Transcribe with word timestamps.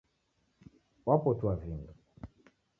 Wapotua 1.07 1.53
vindo 1.61 1.93